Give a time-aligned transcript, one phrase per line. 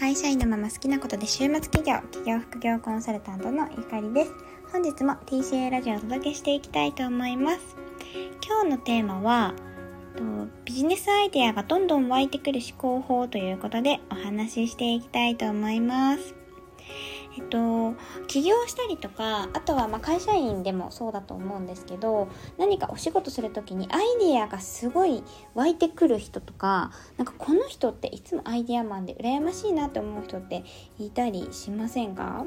[0.00, 4.32] 会社員のまま好きなことで週末企業企業副業コンサルタントのゆかりです。
[4.72, 7.76] 本日も TCA ラジオをお届けしていきたいと思います。
[8.42, 9.52] 今日のテーマは
[10.64, 16.34] ビジネスアイデアがどんどん湧いてくる思考法ということでお話ししていきたいと思います。
[17.36, 17.94] えっと、
[18.26, 25.22] 起業したりとかあとはま会社員でもそうだと思うんですけど何かお仕事する時にアイディアがすごい
[25.54, 30.64] 湧いてくる人とかなんかこの人っていつもアイデアマンで羨ましいなって思う人って
[30.98, 32.44] いたりしませんか？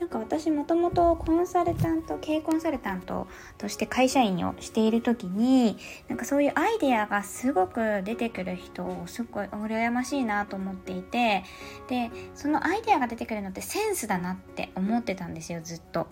[0.00, 5.76] なんか私もともとコンサルタント経営コンサルタントとして会社員をしている時に
[6.08, 11.44] なんかそういうアイデアがすごく出てくる人をすごい羨ましいなと思っていて
[11.88, 16.06] でそのアイデアが出てくるのってセンスだなって思ってたんですよずっと。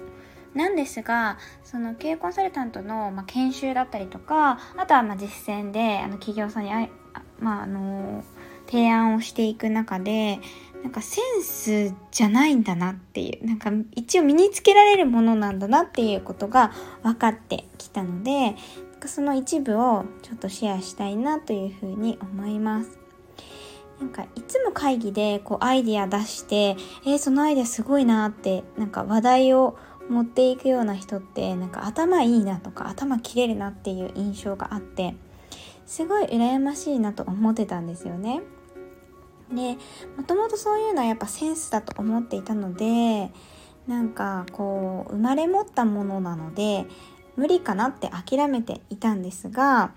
[0.54, 6.88] なんですがその経営コンサルタントの、まあ、研修だったりとかあとはま実践であの企業さんにあ、
[7.38, 8.24] まあ、あの
[8.68, 10.40] 提案をしていく中で
[10.82, 18.54] なんかセンスじゃないんだなっていうなんか一応身につけられるものなんだなっていうことが分かってきたので
[19.06, 22.98] その一部をちょっとシェアしたいなというふうに思います。
[24.00, 29.76] なんかいつも会議でこうアイディア出してえー、そのアイデアすごいなってなんか話題を
[30.08, 35.16] 持っていくような人ってなんか頭いいなとか頭切れるなっていう印象があって
[35.84, 38.42] すごい羨ましいなと思ってたんですよね。
[39.50, 39.76] で
[40.16, 43.30] もともとそういうのはやっぱセンスだと思っていたので
[43.86, 46.86] なんかこう生まれ持ったものなので
[47.36, 49.92] 無理かなって諦めていたんですが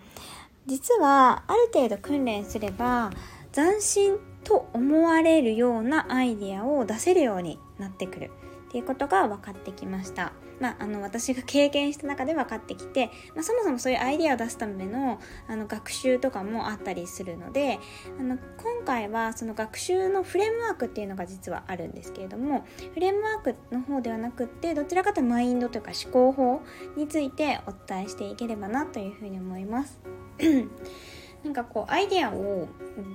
[0.67, 3.11] 実はある程度訓練すれば
[3.51, 8.31] 斬新と思われるようなアイディアを出せるようになってくる
[8.67, 10.31] っていうことが分かってきました。
[10.61, 17.79] まあ、あの私が経験した中で分かってきて、まあ、そもそもそういうアイデアを出すためのあの学習とかもあったりするので
[18.19, 22.63] あの今回はその学習のフレームワークっていうのが実はあるんですけれども
[22.93, 26.61] フレームワークの方ではなくってどちらかというとマインドというか思考法
[26.95, 29.99] についてお伝えしていければなというふうに思います。
[31.43, 32.67] なんかこうアイデアを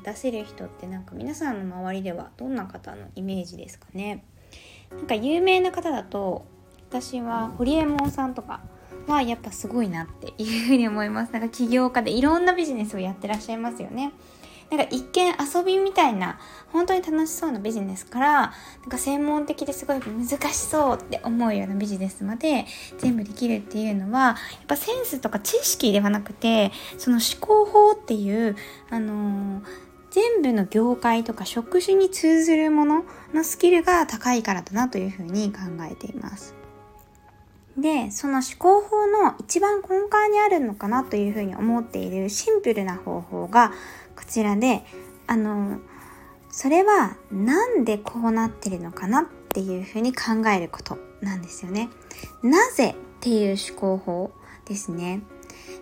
[0.03, 4.25] 出せる人ってなんか皆さんの周りではどんな方のイメージですかね？
[4.91, 6.45] なんか有名な方だと
[6.89, 8.61] 私はホリエモンさんとか
[9.07, 14.13] はやっぱすごいなっていうふうに思いますなんか起業家でいろんなビジネスをやってらっしゃいますよね
[14.71, 16.41] なんか一見遊びみたいな
[16.73, 18.49] 本当に楽しそうなビジネスからな
[18.87, 22.67] んか専門的ですごい難しそうって思うようなビジネスまで
[22.99, 24.37] 全部できるっていうのはやっ
[24.67, 28.57] ぱセンスとか知識ではなくてその思考法っていう
[28.91, 33.05] あのー全部の業界とか職種に通ずるもの
[33.35, 35.59] のスキルが高いからだなというふうに考
[35.91, 36.55] えています。
[37.77, 43.73] で、その思考法の一番根幹にあるのかなというふうに思っているシンプルな方法が
[44.17, 44.83] こちらで、
[45.27, 45.79] あの、
[46.51, 51.91] それはなんでこうなってるのかなっていうふうに考えることなんですよね。
[52.43, 54.33] なぜっていう思考法
[54.67, 55.23] ですね。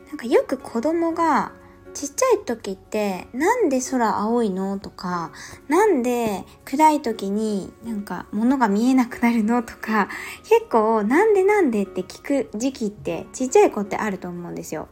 [0.09, 1.53] なんかよく子供が
[1.95, 4.79] ちっちゃい時ってなんで空青いの？
[4.79, 5.33] とか
[5.69, 9.63] なんで暗い時になんか物が見えなくなるの？
[9.63, 10.09] とか
[10.43, 14.89] 結構なんでなんでって聞く時期ってちっちゃい子ってあると思うんですよ。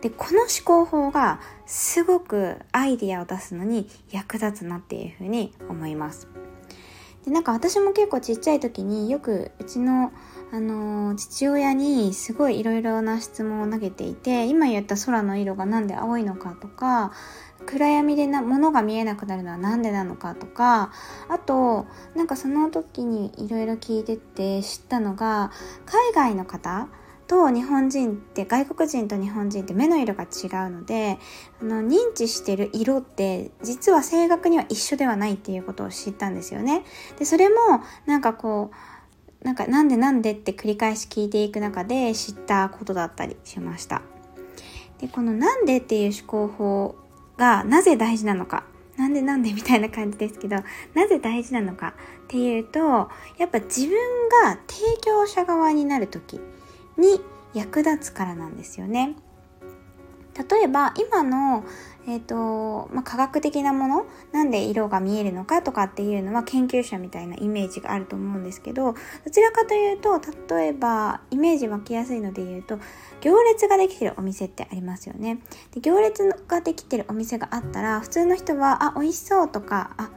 [0.00, 6.26] でこの思考法がすごくアイディアを出すのに役立つなっていうふうに思います。
[7.24, 10.12] でなんか私も結構ちっちゃい時によくうちの
[10.54, 17.12] あの父親にすごいいろいろな質問を投げていて今言った空の色が何で青いのかとか
[17.64, 20.92] 暗闇でな物が見えなくなるのは何でなのかとか
[21.30, 25.52] あとなんかその時にいろいろ聞いてて知ったのが
[25.86, 26.88] 海外の方
[27.32, 30.26] と日本人って外国人と日本人って目の色が違
[30.66, 31.18] うので
[31.62, 36.84] あの認知してる色って実は正確には一緒ではないっていうことを知ったんですよね。
[37.18, 37.54] でそれも
[38.04, 44.02] なんかこうなんかなんでなんでって繰り返し聞いていく中で知ったことだったりしました。
[45.00, 46.94] で、このなんでっていう思考法
[47.38, 48.64] がなぜ大事なのか。
[48.98, 50.56] なんでなんでみたいな感じですけど、
[50.94, 51.94] なぜ大事なのか
[52.24, 52.78] っていうと、
[53.38, 53.96] やっぱ自分
[54.28, 56.38] が提供者側になる時
[56.96, 57.20] に
[57.54, 59.16] 役立つからなんですよね。
[60.50, 61.64] 例えば今の
[62.06, 70.20] えーとまあ、科学的なものなんで色が見えるのかとかっていうのは研究者みたいなイメージがあると思うんですけどどちらかというと
[70.52, 72.78] 例えばイメージ湧きやすいので言うと
[73.20, 75.38] 行列ができてるお店ってありますよね
[75.72, 80.10] で行列ができてるお店があったら普通の人はあ美味しそうとかあ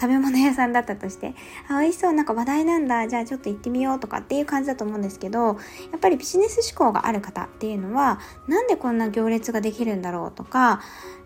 [0.00, 1.34] 食べ物屋さんだったとして
[1.68, 5.52] あ美味しそうなんか話題なんだじゃあちょっと行ってみようとかっていう感じだと思うんですけどや
[5.96, 10.80] っぱりビジネス志向がある方っていうのはなんでこんな行列ができるんだろうとか、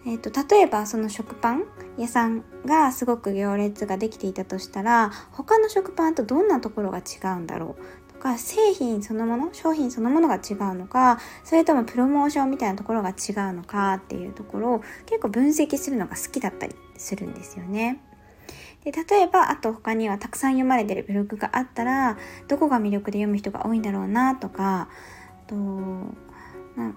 [0.07, 1.65] えーと、例えばその食パン
[1.97, 7.03] 屋さんがすごく行列ができていたとしたら他の食パンとどんなところが違
[7.37, 13.15] うんだろうとか製品そのもの商品そのものが違うのかそれともプロモーションみたいなところが違う
[13.53, 18.03] のかっていうところを結構分析するのが好きだったりするんですよね。
[18.87, 22.17] で例えばあと他にはたくさん読まれてるブログがあったら
[22.47, 24.89] どこが魅力で読む人が多いんだろうなとか
[25.49, 26.93] と、まあ、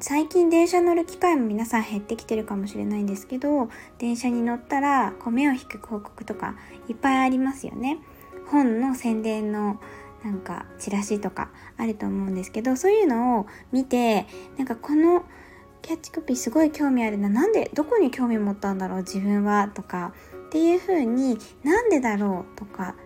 [0.00, 6.56] 最近電車乗る機会も皆さん減ってきてるかもしれないんですけど電車に乗ったらこう目を引く広告とか
[6.90, 8.00] いっぱいありますよね。
[8.48, 9.80] 本の宣伝の
[10.22, 14.26] なんかチラシとかあると思うんですけどそういうのを見て
[14.58, 15.24] なんかこの
[15.80, 20.12] キャッチコピーすごい興味あるななんでどこに興味持ったんだろう自分はとか
[20.50, 22.96] っていうふうになんでだろうとか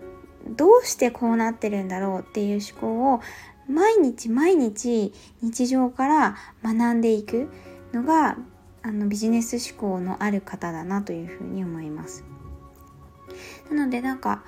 [0.49, 3.21] どうしてこうなってるんだろうっていう思考を
[3.69, 5.13] 毎日毎日
[5.43, 7.51] 日常から学んでいく
[7.93, 8.39] のが
[8.83, 12.25] あのビジネス思考のある方だなというふうに思います。
[13.71, 14.43] なのでなんか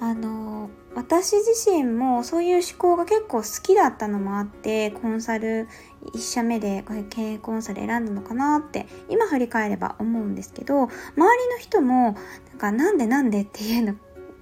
[0.00, 5.68] あの私自身もそういう思考が結構好きだったのもあってコンサル
[6.14, 12.16] 1社目でこれ経営コンサル選んだのかなって今振り返れば思うんですけど周りの人も
[12.50, 13.94] なんかなんでなんでっていうの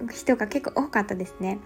[0.07, 1.59] 人が結構多かったですね。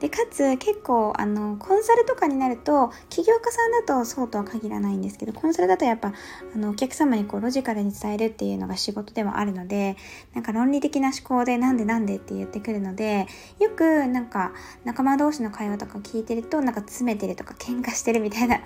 [0.00, 6.12] でかつ結構あのコンサルとかになると起業家さんだとそうとは限らないんですけどコンサルだとやっぱ
[6.54, 9.96] あのお客様にこうロジカルに伝えるっていうのが仕事でもあるので
[10.34, 13.26] なんか論理的な思考でなんでなんでって言ってくるので
[13.58, 14.52] よくなんか
[14.84, 18.60] 仲間同士の会話とか聞いてるとなんか詰めてるとか喧嘩してるみたいな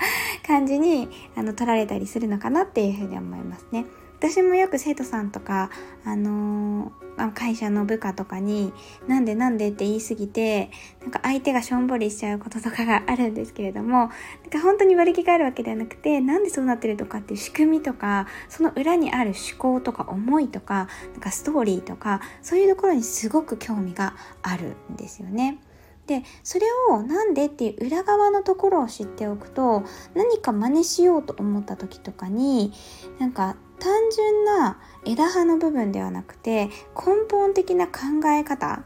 [0.46, 3.86] 感じにあの取られたりするのかなっていうふうに思いますね。
[4.18, 5.70] 私もよく生徒さんとか、
[6.04, 8.72] あのー、会社の部下とかに
[9.06, 10.70] なんでなんでって言い過ぎて
[11.00, 14.08] なんか相手がしょんぼりしちゃうこととかがあるんですけれどもなん
[14.50, 25.58] か本当に悪気があるわけではなくてなんでそうなってるとかっていう仕組みとかその裏にある思考とか思いとかなんかストーリーとかそういうところにすごく興味があるんですよね。
[26.06, 29.82] でそれをなんでっていう裏側のところを知っておくと
[30.14, 32.72] 何か真似しようと思った時とかに
[33.18, 38.84] なんか単純な枝葉の部分ではなくて根本的な考え方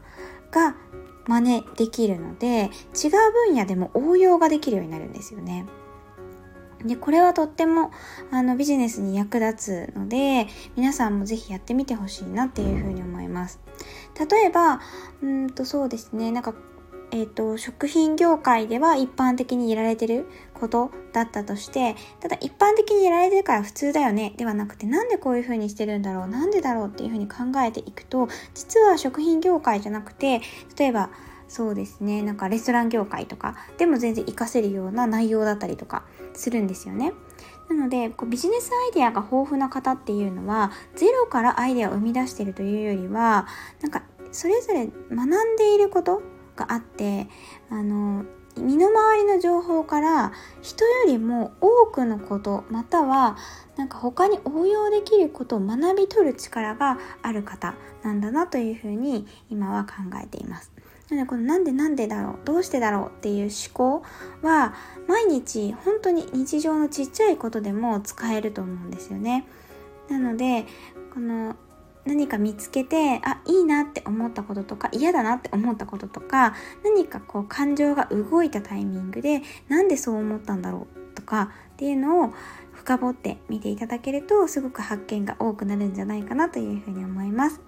[0.51, 0.75] が
[1.27, 3.11] 真似できるので違う
[3.47, 5.65] 分野でも応用ができるようになるんですよね。
[6.85, 7.91] で、これはとっても
[8.31, 13.59] あのビジネスに役立つので、皆さんもぜひやってみてほしいなっていうふうに思います。
[14.29, 14.81] 例えば、
[15.21, 16.53] うんとそうですね、なんか
[17.11, 30.41] え、ー、と、食品業界では一般的にやられてることだったとして、ただ一般的にやられてるから普通だよね、ではなくて、なんでこういう風にしてるんだろう、なんでだろうっていう風に考えていくと、実は食品業界じゃなくて、
[30.77, 31.09] 例えば、
[31.49, 37.11] そうですね、なんかレストラン業界とかでも全然活かせるような内容だったりとかするんですよね。
[37.67, 43.47] なのでこうビジネスアイデアが豊富な方っていうのはゼロからアイデアを生み出しているというよりは
[43.81, 46.21] なんかそれぞれ学んでいること
[46.55, 47.27] があって
[47.69, 48.25] あの
[48.57, 53.37] 身の回りの情報から人よりも多くのことまたは
[53.77, 60.71] なんか他に応用できることを学び取る力がある方なんだなというふうに今は考えています。
[61.09, 64.03] なのでこのなんでなんでだろうどうしてだろうっていう思考
[64.41, 64.73] は
[65.07, 69.45] 毎日本当に日常のちっちゃいことでも使えると思うんですよね。
[70.09, 70.65] なので
[71.13, 71.55] この
[72.05, 82.33] 何か見つけてあいいなって思ったこととか嫌だなって思ったこととか何かこう感情が動いたタイミングでなんでそう思ったんだろうとかっていうのを
[82.73, 87.61] 深掘って見ていただけるとすごく発見が多くなるんじゃないかなというふうに思います。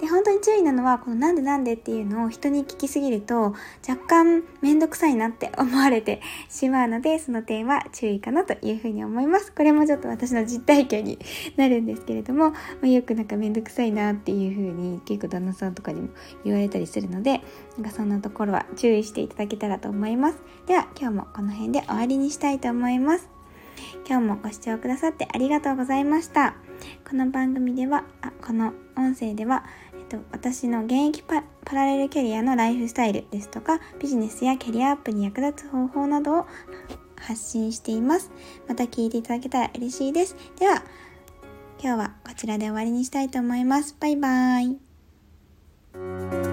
[0.00, 3.54] で本当に注意なのはこのなんでなんでっていうのを人に聞きすぎると
[3.88, 9.52] 若干めんどくさいなって思われてしまうのでその点は注意かなというふうに思います。
[9.52, 11.18] これもちょっと私の実体験に
[11.56, 16.08] なるんですけれども、まあ、よくなんかめんどくさいなっていうふうに結構旦那さんとかにも
[16.44, 17.40] 言われたりするので
[17.76, 20.38] なんかそんなところは注意していただけたらと思います。
[20.66, 23.28] では今日もこの辺で終わりにしたいと思います。
[24.06, 26.54] 今日もご視聴くださってありがとうございました。
[27.08, 29.64] この番組では、あこの音声では、
[30.02, 31.42] と、私の現役パ
[31.72, 36.46] ラレルキャリアのライフスタイルですとか、ビジネスやキャリアアップに役立つ方法などを
[37.16, 38.30] 発信しています。
[38.68, 40.36] また聞いていただけたら嬉しいです。
[40.58, 40.82] では、
[41.82, 43.96] 今日はこちらで終わりにしたいと思います。
[44.00, 44.78] バイバー
[46.48, 46.51] イ。